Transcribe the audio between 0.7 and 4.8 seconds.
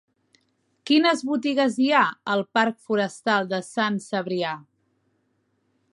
Quines botigues hi ha al parc Forestal de Sant Cebrià?